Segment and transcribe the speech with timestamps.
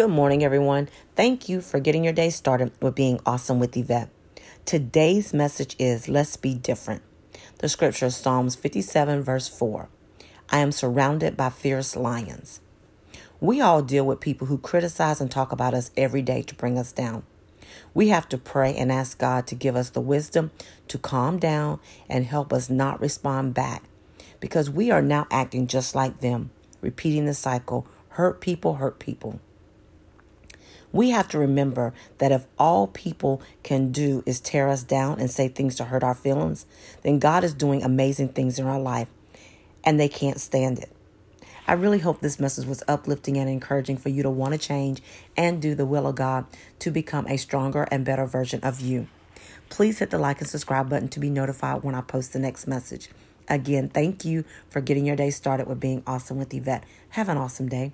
[0.00, 0.88] Good morning, everyone.
[1.14, 4.08] Thank you for getting your day started with being awesome with Yvette.
[4.64, 7.02] Today's message is Let's Be Different.
[7.58, 9.90] The scripture is Psalms 57, verse 4.
[10.48, 12.62] I am surrounded by fierce lions.
[13.42, 16.78] We all deal with people who criticize and talk about us every day to bring
[16.78, 17.24] us down.
[17.92, 20.50] We have to pray and ask God to give us the wisdom
[20.88, 21.78] to calm down
[22.08, 23.82] and help us not respond back
[24.40, 29.40] because we are now acting just like them, repeating the cycle hurt people, hurt people.
[30.92, 35.30] We have to remember that if all people can do is tear us down and
[35.30, 36.66] say things to hurt our feelings,
[37.02, 39.08] then God is doing amazing things in our life
[39.84, 40.90] and they can't stand it.
[41.66, 45.00] I really hope this message was uplifting and encouraging for you to want to change
[45.36, 46.46] and do the will of God
[46.80, 49.06] to become a stronger and better version of you.
[49.68, 52.66] Please hit the like and subscribe button to be notified when I post the next
[52.66, 53.08] message.
[53.48, 56.84] Again, thank you for getting your day started with being awesome with Yvette.
[57.10, 57.92] Have an awesome day.